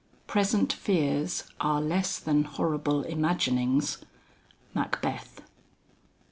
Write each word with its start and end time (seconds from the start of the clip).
"Present 0.25 0.73
fears 0.73 1.43
Are 1.59 1.79
less 1.79 2.17
than 2.17 2.45
horrible 2.45 3.03
imaginings." 3.03 3.99
MACBETH. 4.73 5.43